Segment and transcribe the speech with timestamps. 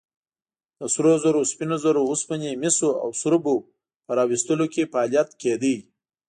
[0.79, 3.55] د سرو زرو، سپینو زرو، اوسپنې، مسو او سربو
[4.05, 5.75] په راویستلو کې فعالیت کېده.